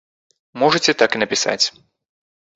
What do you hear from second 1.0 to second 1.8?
так і напісаць.